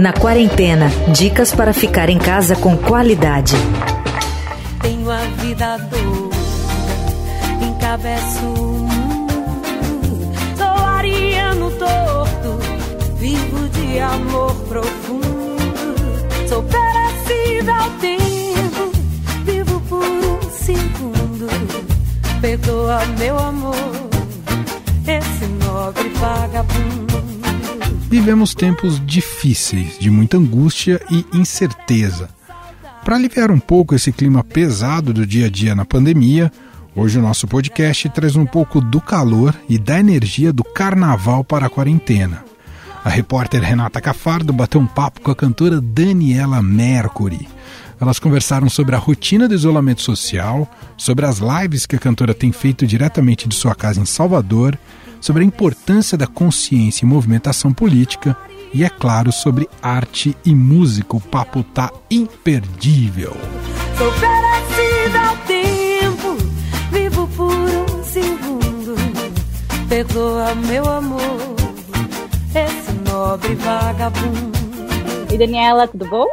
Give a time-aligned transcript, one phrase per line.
[0.00, 3.54] Na quarentena, dicas para ficar em casa com qualidade.
[4.82, 6.36] Tenho a vida doida,
[7.64, 10.32] encabeço o mundo.
[10.56, 12.58] Sou ariano torto,
[13.16, 16.48] vivo de amor profundo.
[16.48, 18.90] Sou perecível ao tempo,
[19.44, 21.46] vivo por um segundo.
[22.40, 23.76] Perdoa meu amor,
[25.06, 27.29] esse nobre vagabundo.
[28.10, 32.28] Vivemos tempos difíceis, de muita angústia e incerteza.
[33.04, 36.50] Para aliviar um pouco esse clima pesado do dia a dia na pandemia,
[36.96, 41.66] hoje o nosso podcast traz um pouco do calor e da energia do carnaval para
[41.66, 42.44] a quarentena.
[43.04, 47.48] A repórter Renata Cafardo bateu um papo com a cantora Daniela Mercury.
[48.00, 52.50] Elas conversaram sobre a rotina do isolamento social, sobre as lives que a cantora tem
[52.50, 54.76] feito diretamente de sua casa em Salvador
[55.20, 58.36] sobre a importância da consciência e movimentação política
[58.72, 61.16] e, é claro, sobre arte e música.
[61.16, 63.36] O papo tá imperdível.
[63.98, 66.36] Sou perecida ao tempo,
[66.90, 68.94] vivo por um segundo.
[69.88, 71.56] Perdoa, meu amor,
[72.54, 74.58] esse nobre vagabundo.
[75.32, 76.26] E Daniela, tudo bom?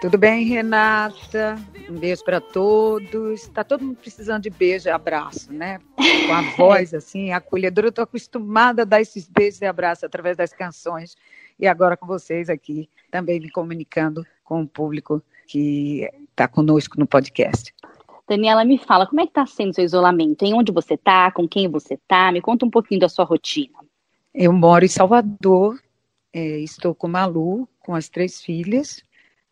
[0.00, 1.58] Tudo bem, Renata?
[1.88, 3.42] Um beijo para todos.
[3.42, 5.78] Está todo mundo precisando de beijo e abraço, né?
[5.96, 7.86] Com a voz assim, acolhedora.
[7.86, 11.16] Eu estou acostumada a dar esses beijos e abraços através das canções.
[11.58, 17.06] E agora com vocês aqui, também me comunicando com o público que está conosco no
[17.06, 17.72] podcast.
[18.28, 20.44] Daniela, me fala, como é que está sendo seu isolamento?
[20.44, 21.30] Em onde você está?
[21.30, 22.32] Com quem você está?
[22.32, 23.78] Me conta um pouquinho da sua rotina.
[24.34, 25.80] Eu moro em Salvador,
[26.32, 29.02] é, estou com Malu, com as três filhas,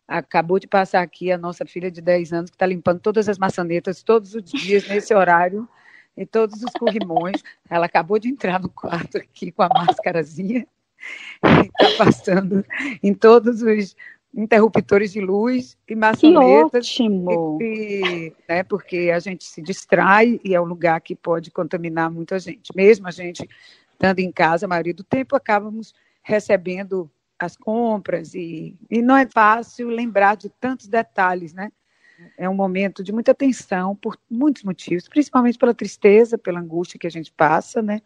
[0.07, 3.37] Acabou de passar aqui a nossa filha de 10 anos, que está limpando todas as
[3.37, 5.67] maçanetas todos os dias, nesse horário,
[6.15, 7.43] e todos os corrimões.
[7.69, 10.67] Ela acabou de entrar no quarto aqui com a máscarazinha,
[11.43, 12.63] e está passando
[13.01, 13.95] em todos os
[14.35, 16.87] interruptores de luz e maçanetas.
[16.89, 17.57] Que ótimo!
[17.61, 22.37] E, né, porque a gente se distrai e é um lugar que pode contaminar muita
[22.37, 22.75] gente.
[22.75, 23.47] Mesmo a gente
[23.93, 29.25] estando em casa, a maioria do tempo, acabamos recebendo as compras e, e não é
[29.25, 31.71] fácil lembrar de tantos detalhes, né?
[32.37, 37.07] É um momento de muita tensão por muitos motivos, principalmente pela tristeza, pela angústia que
[37.07, 38.01] a gente passa, né?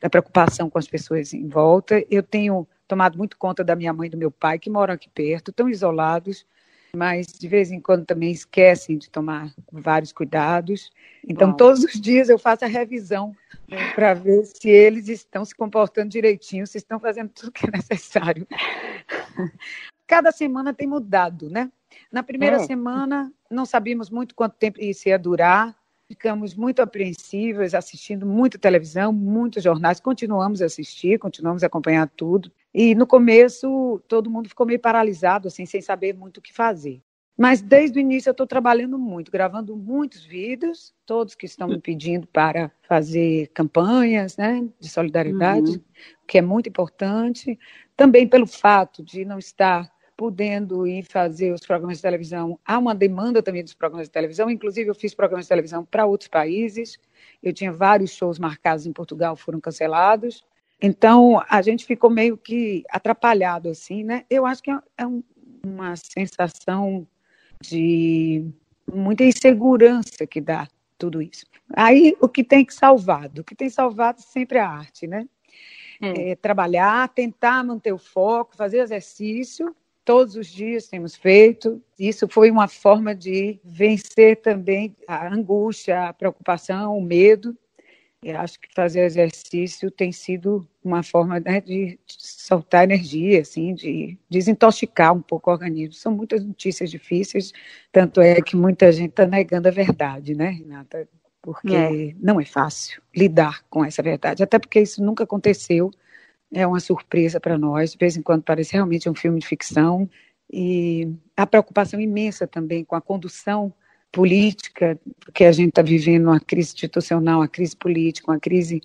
[0.00, 2.04] Da preocupação com as pessoas em volta.
[2.10, 5.08] Eu tenho tomado muito conta da minha mãe e do meu pai, que moram aqui
[5.08, 6.46] perto, tão isolados,
[6.96, 10.90] mas de vez em quando também esquecem de tomar vários cuidados.
[11.28, 11.56] Então, Bom.
[11.56, 13.36] todos os dias eu faço a revisão
[13.68, 17.70] né, para ver se eles estão se comportando direitinho, se estão fazendo tudo que é
[17.70, 18.46] necessário.
[20.06, 21.70] Cada semana tem mudado, né?
[22.10, 22.60] Na primeira é.
[22.60, 25.76] semana, não sabíamos muito quanto tempo isso ia durar,
[26.08, 32.50] ficamos muito apreensivas, assistindo muita televisão, muitos jornais, continuamos a assistir, continuamos a acompanhar tudo.
[32.72, 37.02] E no começo, todo mundo ficou meio paralisado, assim, sem saber muito o que fazer.
[37.36, 41.78] Mas desde o início eu estou trabalhando muito, gravando muitos vídeos, todos que estão me
[41.78, 45.80] pedindo para fazer campanhas né, de solidariedade, uhum.
[46.26, 47.58] que é muito importante.
[47.94, 52.94] Também pelo fato de não estar podendo ir fazer os programas de televisão, há uma
[52.94, 54.48] demanda também dos programas de televisão.
[54.48, 56.98] Inclusive, eu fiz programas de televisão para outros países.
[57.42, 60.44] Eu tinha vários shows marcados em Portugal, foram cancelados.
[60.80, 64.24] Então, a gente ficou meio que atrapalhado, assim, né?
[64.30, 65.22] Eu acho que é, é um,
[65.64, 67.06] uma sensação
[67.60, 68.46] de
[68.90, 70.66] muita insegurança que dá
[70.98, 71.44] tudo isso.
[71.74, 73.40] Aí, o que tem que salvado?
[73.42, 75.26] O que tem salvado sempre é a arte, né?
[76.00, 76.30] É.
[76.30, 79.74] É, trabalhar, tentar manter o foco, fazer exercício.
[80.06, 81.82] Todos os dias temos feito.
[81.98, 87.58] Isso foi uma forma de vencer também a angústia, a preocupação, o medo.
[88.22, 94.16] Eu acho que fazer exercício tem sido uma forma né, de soltar energia, assim, de
[94.30, 95.94] desintoxicar um pouco o organismo.
[95.94, 97.52] São muitas notícias difíceis,
[97.90, 101.08] tanto é que muita gente está negando a verdade, né, Renata?
[101.42, 102.14] Porque é.
[102.20, 105.90] não é fácil lidar com essa verdade, até porque isso nunca aconteceu.
[106.52, 110.08] É uma surpresa para nós, de vez em quando parece realmente um filme de ficção.
[110.50, 113.72] E a preocupação imensa também com a condução
[114.12, 118.80] política, porque a gente está vivendo uma crise institucional, uma crise política, uma crise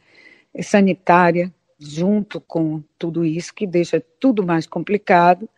[0.62, 5.50] sanitária, junto com tudo isso, que deixa tudo mais complicado.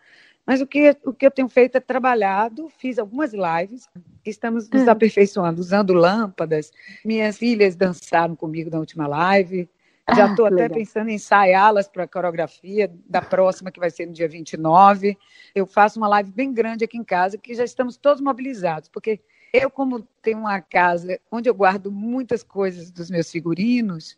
[0.45, 3.87] Mas o que, o que eu tenho feito é trabalhado, fiz algumas lives,
[4.25, 4.89] estamos nos hum.
[4.89, 6.71] aperfeiçoando, usando lâmpadas.
[7.03, 9.69] Minhas filhas dançaram comigo na última live.
[10.15, 10.77] Já estou ah, até legal.
[10.77, 15.17] pensando em ensaiá-las para a coreografia da próxima, que vai ser no dia 29.
[15.55, 19.21] Eu faço uma live bem grande aqui em casa, que já estamos todos mobilizados, porque
[19.53, 24.17] eu, como tenho uma casa onde eu guardo muitas coisas dos meus figurinos,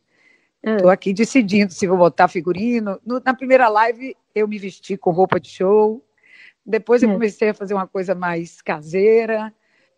[0.64, 0.92] estou hum.
[0.92, 3.00] aqui decidindo se vou botar figurino.
[3.06, 6.04] No, na primeira live, eu me vesti com roupa de show.
[6.66, 7.14] Depois eu hum.
[7.14, 9.54] comecei a fazer uma coisa mais caseira.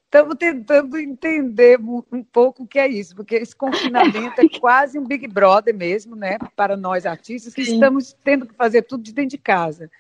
[0.08, 5.04] Estamos tentando entender um pouco o que é isso, porque esse confinamento é quase um
[5.04, 6.38] Big Brother mesmo, né?
[6.56, 7.74] Para nós artistas que Sim.
[7.74, 9.92] estamos tendo que fazer tudo de dentro de casa.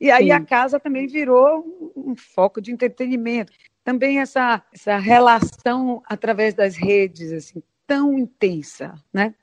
[0.00, 0.30] E aí Sim.
[0.30, 3.52] a casa também virou um foco de entretenimento.
[3.82, 9.34] Também essa, essa relação através das redes, assim, tão intensa, né?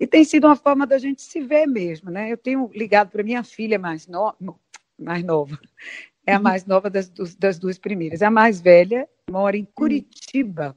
[0.00, 2.32] E tem sido uma forma da gente se ver mesmo, né?
[2.32, 4.34] Eu tenho ligado para minha filha mais, no...
[4.98, 5.60] mais nova,
[6.26, 6.42] é a uhum.
[6.42, 8.22] mais nova das, das duas primeiras.
[8.22, 10.76] A mais velha mora em Curitiba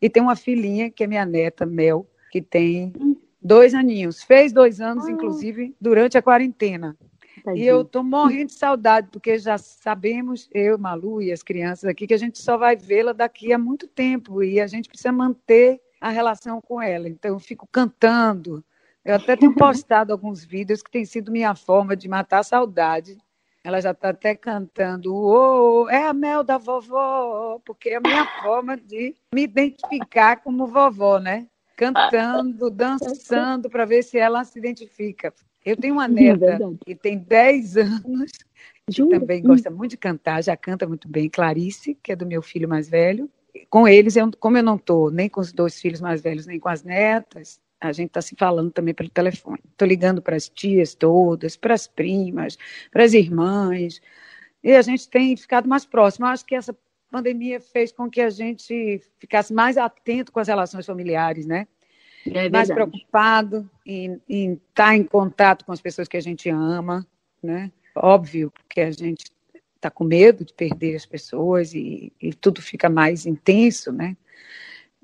[0.00, 2.92] e tem uma filhinha que é minha neta, Mel, que tem
[3.40, 4.22] dois aninhos.
[4.22, 5.10] Fez dois anos, ah.
[5.10, 6.96] inclusive, durante a quarentena.
[7.44, 7.64] Tadinho.
[7.64, 12.06] E eu estou morrendo de saudade, porque já sabemos, eu, Malu e as crianças aqui,
[12.06, 15.80] que a gente só vai vê-la daqui a muito tempo e a gente precisa manter
[16.00, 17.08] a relação com ela.
[17.08, 18.64] Então, eu fico cantando.
[19.04, 23.16] Eu até tenho postado alguns vídeos que tem sido minha forma de matar a saudade
[23.64, 28.26] ela já está até cantando, oh, é a mel da vovó, porque é a minha
[28.42, 31.46] forma de me identificar como vovó, né?
[31.76, 35.32] Cantando, dançando, para ver se ela se identifica.
[35.64, 38.32] Eu tenho uma neta é que tem 10 anos,
[38.90, 42.42] que também gosta muito de cantar, já canta muito bem, Clarice, que é do meu
[42.42, 43.30] filho mais velho.
[43.70, 46.58] Com eles, eu, como eu não estou nem com os dois filhos mais velhos, nem
[46.58, 49.58] com as netas, a gente está se falando também pelo telefone.
[49.68, 52.56] Estou ligando para as tias todas, para as primas,
[52.92, 54.00] para as irmãs,
[54.62, 56.26] e a gente tem ficado mais próximo.
[56.26, 56.76] acho que essa
[57.10, 61.66] pandemia fez com que a gente ficasse mais atento com as relações familiares, né?
[62.24, 67.04] É mais preocupado em, estar tá em contato com as pessoas que a gente ama,
[67.42, 67.72] né?
[67.96, 69.24] Óbvio, porque a gente
[69.74, 74.16] está com medo de perder as pessoas e, e tudo fica mais intenso, né?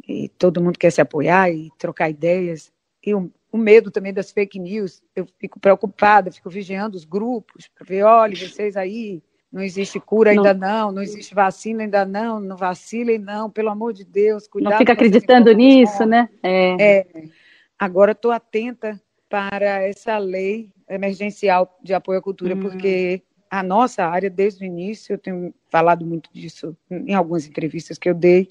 [0.06, 2.72] E todo mundo quer se apoiar e trocar ideias.
[3.04, 7.68] E o, o medo também das fake news, eu fico preocupada, fico vigiando os grupos
[7.68, 10.86] para ver, olha, vocês aí, não existe cura ainda não.
[10.86, 14.72] não, não existe vacina ainda não, não vacilem não, pelo amor de Deus, cuidado.
[14.72, 16.28] Não fica acreditando nisso, né?
[16.42, 17.00] É.
[17.00, 17.06] é.
[17.78, 22.60] Agora estou atenta para essa lei emergencial de apoio à cultura, hum.
[22.60, 27.98] porque a nossa área, desde o início, eu tenho falado muito disso em algumas entrevistas
[27.98, 28.48] que eu dei,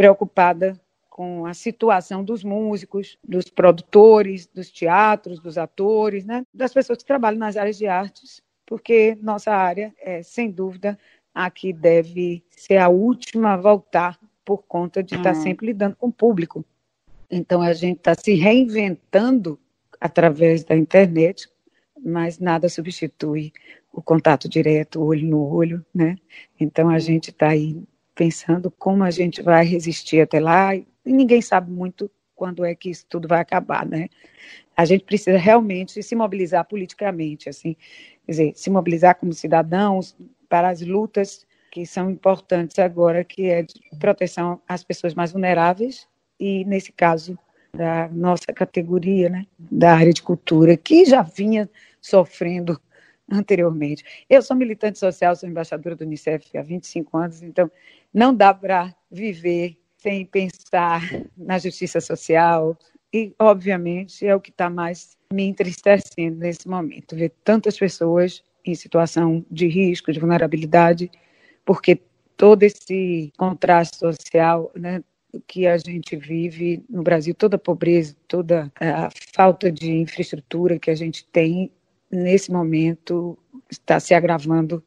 [0.00, 0.80] preocupada
[1.10, 6.42] com a situação dos músicos, dos produtores, dos teatros, dos atores, né?
[6.54, 10.98] das pessoas que trabalham nas áreas de artes, porque nossa área é, sem dúvida,
[11.34, 15.42] a que deve ser a última a voltar por conta de estar hum.
[15.42, 16.64] sempre lidando com o público.
[17.30, 19.60] Então, a gente está se reinventando
[20.00, 21.46] através da internet,
[22.02, 23.52] mas nada substitui
[23.92, 26.16] o contato direto, olho no olho, né?
[26.58, 27.76] Então, a gente está aí
[28.20, 32.90] pensando como a gente vai resistir até lá, e ninguém sabe muito quando é que
[32.90, 34.08] isso tudo vai acabar, né?
[34.76, 37.74] A gente precisa realmente se mobilizar politicamente, assim,
[38.26, 40.14] quer dizer, se mobilizar como cidadãos
[40.50, 46.06] para as lutas que são importantes agora, que é de proteção às pessoas mais vulneráveis
[46.38, 47.38] e, nesse caso,
[47.72, 51.70] da nossa categoria, né, da área de cultura, que já vinha
[52.02, 52.78] sofrendo
[53.38, 54.04] anteriormente.
[54.28, 57.70] Eu sou militante social, sou embaixadora do Unicef há 25 anos, então
[58.12, 61.02] não dá para viver sem pensar
[61.36, 62.76] na justiça social.
[63.12, 68.74] E, obviamente, é o que está mais me entristecendo nesse momento, ver tantas pessoas em
[68.74, 71.10] situação de risco, de vulnerabilidade,
[71.64, 72.00] porque
[72.36, 75.02] todo esse contraste social, né,
[75.46, 80.90] que a gente vive no Brasil, toda a pobreza, toda a falta de infraestrutura que
[80.90, 81.70] a gente tem
[82.10, 83.38] nesse momento
[83.70, 84.82] está se agravando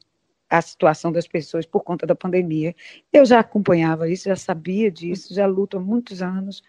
[0.49, 2.75] a situação das pessoas por conta da pandemia.
[3.11, 6.61] Eu já acompanhava isso, já sabia disso, já luto há muitos anos,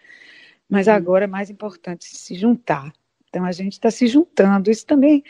[0.67, 0.93] mas uhum.
[0.93, 2.91] agora é mais importante se juntar.
[3.29, 4.71] Então a gente está se juntando.
[4.71, 5.23] Isso também,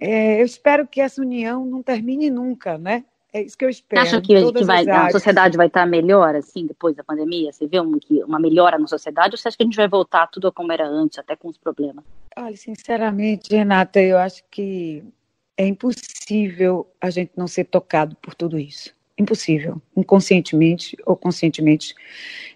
[0.00, 3.04] é, eu espero que essa união não termine nunca, né?
[3.34, 4.00] É isso que eu espero.
[4.00, 7.52] Acha que, que vai, a sociedade vai estar melhor, assim, depois da pandemia?
[7.52, 10.28] Você vê um, uma melhora na sociedade ou você acha que a gente vai voltar
[10.28, 12.04] tudo como era antes, até com os problemas?
[12.36, 15.02] Olha, sinceramente, Renata, eu acho que
[15.56, 18.94] é impossível a gente não ser tocado por tudo isso.
[19.18, 21.92] Impossível, inconscientemente ou conscientemente.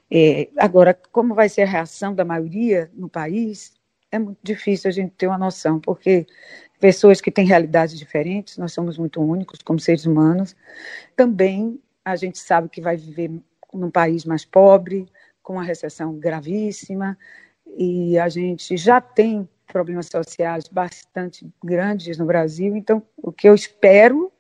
[0.09, 3.73] É, agora, como vai ser a reação da maioria no país,
[4.13, 6.25] é muito difícil a gente ter uma noção, porque
[6.79, 10.57] pessoas que têm realidades diferentes, nós somos muito únicos como seres humanos.
[11.17, 13.31] Também a gente sabe que vai viver
[13.73, 15.07] num país mais pobre,
[15.43, 17.19] com uma recessão gravíssima,
[17.77, 22.75] e a gente já tem problemas sociais bastante grandes no Brasil.
[22.77, 24.33] Então, o que eu espero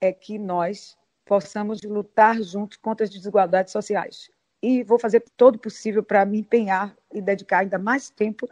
[0.00, 4.30] é que nós possamos lutar juntos contra as desigualdades sociais.
[4.62, 8.48] E vou fazer todo o possível para me empenhar e dedicar ainda mais tempo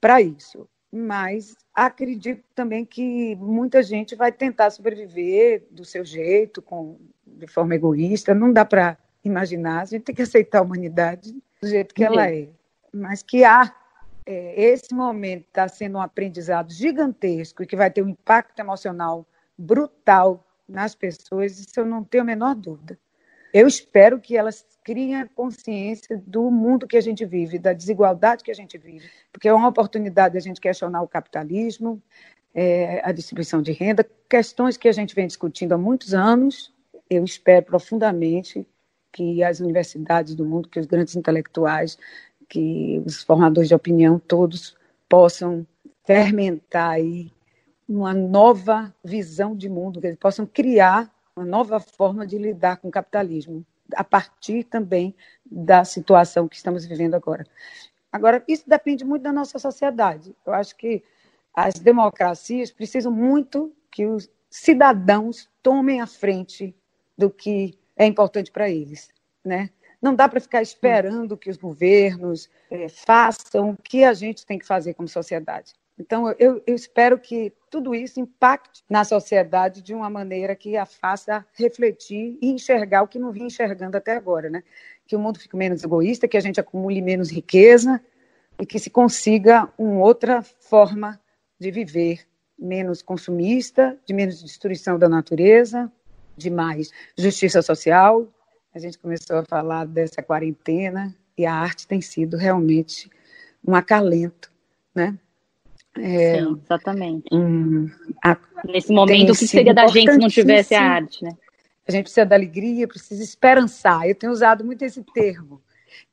[0.00, 0.68] para isso.
[0.92, 7.74] Mas acredito também que muita gente vai tentar sobreviver do seu jeito, com, de forma
[7.74, 8.34] egoísta.
[8.34, 11.32] Não dá para imaginar, a gente tem que aceitar a humanidade
[11.62, 12.12] do jeito que Sim.
[12.12, 12.48] ela é.
[12.92, 13.72] Mas que há
[14.26, 19.26] é, esse momento está sendo um aprendizado gigantesco e que vai ter um impacto emocional
[19.56, 22.98] brutal nas pessoas, isso eu não tenho a menor dúvida.
[23.52, 28.42] Eu espero que elas criem a consciência do mundo que a gente vive, da desigualdade
[28.44, 32.02] que a gente vive, porque é uma oportunidade de a gente questionar o capitalismo,
[32.54, 36.72] é, a distribuição de renda, questões que a gente vem discutindo há muitos anos.
[37.08, 38.66] Eu espero profundamente
[39.12, 41.98] que as universidades do mundo, que os grandes intelectuais,
[42.48, 44.76] que os formadores de opinião todos
[45.08, 45.66] possam
[46.04, 47.30] fermentar aí
[47.88, 52.88] uma nova visão de mundo, que eles possam criar uma nova forma de lidar com
[52.88, 57.46] o capitalismo, a partir também da situação que estamos vivendo agora.
[58.12, 60.36] Agora, isso depende muito da nossa sociedade.
[60.44, 61.02] Eu acho que
[61.54, 66.74] as democracias precisam muito que os cidadãos tomem a frente
[67.16, 69.08] do que é importante para eles,
[69.44, 69.70] né?
[70.00, 74.58] Não dá para ficar esperando que os governos é, façam o que a gente tem
[74.58, 75.74] que fazer como sociedade.
[76.00, 80.86] Então, eu, eu, espero que tudo isso impacte na sociedade de uma maneira que a
[80.86, 84.62] faça refletir e enxergar o que não vinha enxergando até agora, né?
[85.06, 88.00] Que o mundo fique menos egoísta, que a gente acumule menos riqueza
[88.58, 91.20] e que se consiga uma outra forma
[91.58, 92.26] de viver,
[92.58, 95.92] menos consumista, de menos destruição da natureza,
[96.34, 98.26] de mais justiça social.
[98.74, 103.10] A gente começou a falar dessa quarentena e a arte tem sido realmente
[103.62, 104.50] um acalento,
[104.94, 105.18] né?
[105.96, 107.34] É, Sim, exatamente.
[107.34, 107.90] Um,
[108.24, 111.36] a, Nesse momento, o que seria da gente se não tivesse a arte, né?
[111.86, 114.06] A gente precisa da alegria, precisa esperançar.
[114.06, 115.60] Eu tenho usado muito esse termo,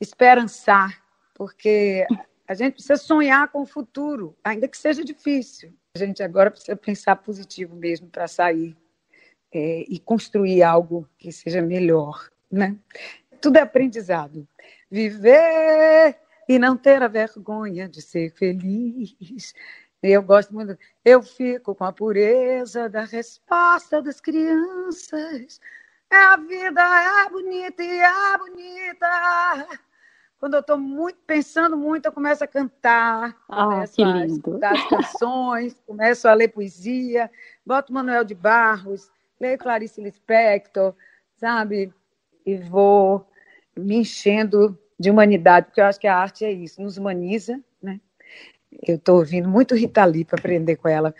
[0.02, 1.00] esperançar,
[1.36, 2.06] porque
[2.48, 5.72] a gente precisa sonhar com o futuro, ainda que seja difícil.
[5.96, 8.76] A gente agora precisa pensar positivo mesmo para sair
[9.54, 12.76] é, e construir algo que seja melhor, né?
[13.40, 14.48] Tudo é aprendizado.
[14.90, 19.54] Viver e não ter a vergonha de ser feliz.
[20.02, 20.78] Eu gosto muito.
[21.04, 25.60] Eu fico com a pureza da resposta das crianças.
[26.10, 29.80] É a vida é bonita e é bonita.
[30.40, 34.88] Quando eu estou muito pensando muito, eu começo a cantar, ah, começo a escutar as
[34.88, 37.30] canções, começo a ler poesia,
[37.66, 40.94] boto Manuel de Barros, leio Clarice Lispector,
[41.38, 41.92] sabe?
[42.46, 43.28] E vou
[43.76, 48.00] me enchendo de humanidade, porque eu acho que a arte é isso, nos humaniza, né?
[48.86, 51.14] Eu estou ouvindo muito Rita Lee para aprender com ela.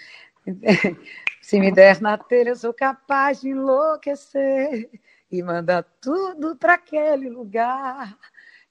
[1.42, 4.90] Se me der na telha, eu sou capaz de enlouquecer
[5.32, 8.18] e mandar tudo para aquele lugar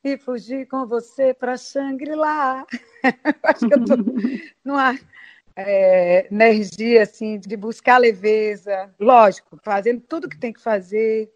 [0.04, 2.66] e fugir com você para Shangri-La.
[3.44, 3.98] acho que eu estou
[4.64, 4.98] numa
[5.56, 11.32] é, energia assim de buscar leveza, lógico, fazendo tudo que tem que fazer,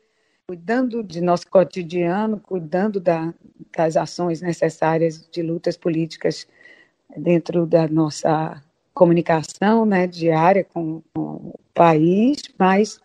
[0.46, 3.32] cuidando de nosso cotidiano, cuidando da,
[3.76, 6.46] das ações necessárias de lutas políticas
[7.16, 8.62] dentro da nossa
[8.94, 13.00] comunicação né, diária com, com o país, mas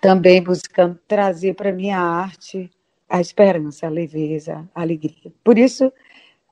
[0.00, 2.70] também buscando trazer para a minha arte
[3.08, 5.32] a esperança, a leveza, a alegria.
[5.44, 5.92] Por isso,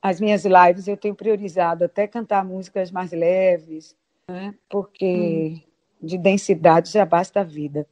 [0.01, 3.95] as minhas lives eu tenho priorizado até cantar músicas mais leves,
[4.27, 5.61] né, porque hum.
[6.01, 7.87] de densidade já basta a vida.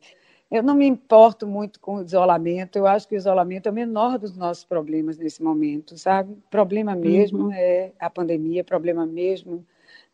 [0.53, 3.73] Eu não me importo muito com o isolamento, eu acho que o isolamento é o
[3.73, 6.37] menor dos nossos problemas nesse momento, sabe?
[6.51, 7.51] Problema mesmo uhum.
[7.51, 9.65] é a pandemia, problema mesmo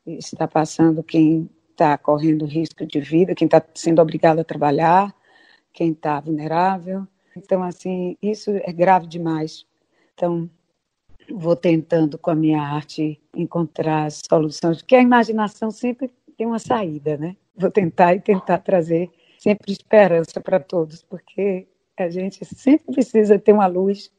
[0.07, 5.13] está passando quem está correndo risco de vida, quem está sendo obrigado a trabalhar,
[5.73, 7.05] quem está vulnerável.
[7.35, 9.65] Então, assim, isso é grave demais.
[10.13, 10.49] Então,
[11.29, 17.17] vou tentando com a minha arte encontrar soluções, porque a imaginação sempre tem uma saída,
[17.17, 17.35] né?
[17.57, 21.67] Vou tentar e tentar trazer sempre esperança para todos, porque
[21.97, 24.11] a gente sempre precisa ter uma luz,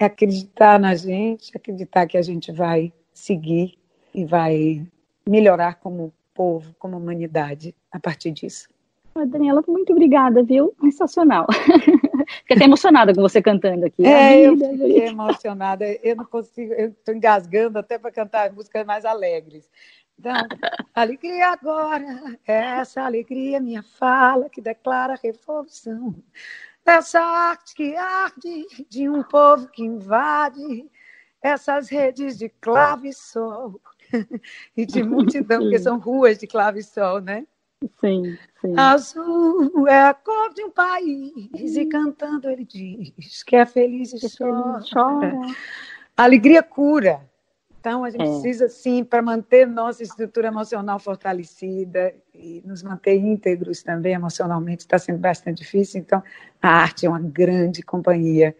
[0.00, 3.78] acreditar na gente, acreditar que a gente vai seguir
[4.14, 4.86] e vai
[5.26, 8.68] melhorar como povo, como humanidade a partir disso.
[9.26, 10.74] Daniela, muito obrigada, viu?
[10.80, 11.46] Sensacional.
[12.40, 14.04] Fiquei até emocionada com você cantando aqui.
[14.04, 15.84] É, eu fiquei emocionada.
[16.02, 19.70] Eu não consigo, eu estou engasgando até para cantar músicas mais alegres.
[20.18, 20.34] Então,
[20.94, 26.14] alegria agora, essa alegria, minha fala que declara a revolução.
[26.84, 30.90] Essa arte que arde de um povo que invade
[31.42, 33.80] essas redes de clavissol
[34.76, 37.46] e de multidão, que são ruas de clavissol, né?
[38.00, 38.74] Sim, sim.
[38.78, 44.20] Azul é a cor de um país e cantando ele diz que é feliz e
[44.20, 44.82] que chora.
[44.90, 45.38] chora.
[46.16, 47.28] Alegria cura.
[47.84, 48.24] Então, a gente é.
[48.24, 54.98] precisa, sim, para manter nossa estrutura emocional fortalecida e nos manter íntegros também emocionalmente, está
[54.98, 56.00] sendo bastante difícil.
[56.00, 56.22] Então,
[56.62, 58.56] a arte é uma grande companhia.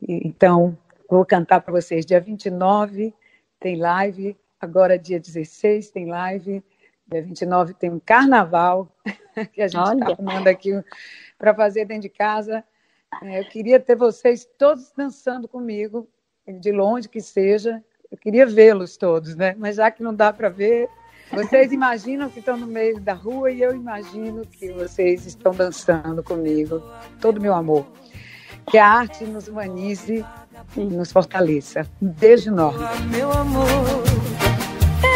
[0.00, 0.74] Então,
[1.06, 2.06] vou cantar para vocês.
[2.06, 3.12] Dia 29
[3.60, 6.64] tem live, agora dia 16 tem live,
[7.06, 8.90] dia 29 tem um carnaval
[9.52, 10.70] que a gente está arrumando aqui
[11.36, 12.64] para fazer dentro de casa.
[13.22, 16.08] É, eu queria ter vocês todos dançando comigo,
[16.58, 19.56] de longe que seja, eu queria vê-los todos, né?
[19.58, 20.86] Mas já que não dá para ver,
[21.32, 26.22] vocês imaginam que estão no meio da rua e eu imagino que vocês estão dançando
[26.22, 26.82] comigo.
[27.18, 27.86] Todo meu amor.
[28.66, 30.22] Que a arte nos humanize
[30.76, 31.88] e nos fortaleça.
[32.02, 32.84] Um beijo enorme.
[33.10, 34.04] Meu amor,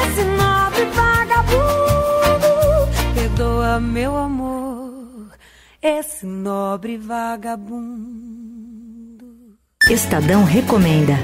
[0.03, 2.49] esse nobre vagabundo,
[3.15, 5.29] perdoa meu amor,
[5.83, 8.07] esse nobre vagabundo.
[9.91, 11.15] Estadão recomenda.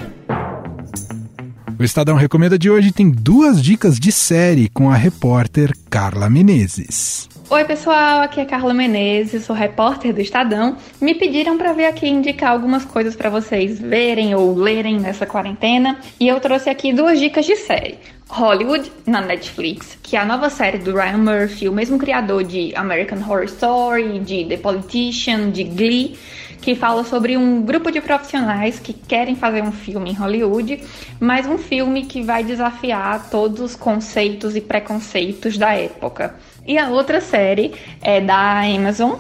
[1.83, 7.29] O Estadão Recomenda de hoje tem duas dicas de série com a repórter Carla Menezes.
[7.51, 10.77] Oi, pessoal, aqui é Carla Menezes, sou repórter do Estadão.
[11.01, 15.99] Me pediram para vir aqui indicar algumas coisas para vocês verem ou lerem nessa quarentena,
[16.21, 17.99] e eu trouxe aqui duas dicas de série.
[18.29, 22.73] Hollywood na Netflix, que é a nova série do Ryan Murphy, o mesmo criador de
[22.77, 26.17] American Horror Story, de The Politician, de Glee
[26.63, 30.81] que fala sobre um grupo de profissionais que querem fazer um filme em Hollywood,
[31.19, 36.37] mas um filme que vai desafiar todos os conceitos e preconceitos da época.
[36.65, 39.15] E a outra série é da Amazon,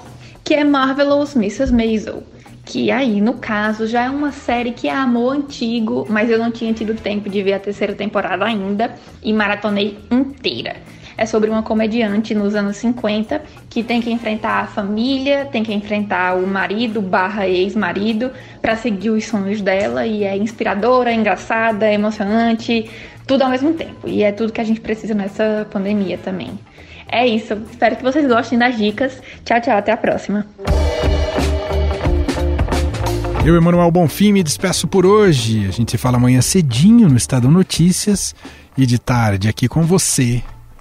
[0.44, 1.72] que é Marvelous Mrs.
[1.74, 2.22] Maisel,
[2.64, 6.52] que aí, no caso, já é uma série que é amor antigo, mas eu não
[6.52, 10.76] tinha tido tempo de ver a terceira temporada ainda e maratonei inteira
[11.16, 15.72] é sobre uma comediante nos anos 50 que tem que enfrentar a família, tem que
[15.72, 21.86] enfrentar o marido barra ex-marido para seguir os sonhos dela e é inspiradora, é engraçada,
[21.86, 22.90] é emocionante,
[23.26, 24.06] tudo ao mesmo tempo.
[24.06, 26.58] E é tudo que a gente precisa nessa pandemia também.
[27.08, 29.20] É isso, espero que vocês gostem das dicas.
[29.44, 30.46] Tchau, tchau, até a próxima.
[33.44, 35.66] Eu, Emanuel Bonfim, me despeço por hoje.
[35.66, 38.34] A gente se fala amanhã cedinho no Estado Notícias
[38.78, 40.42] e de tarde aqui com você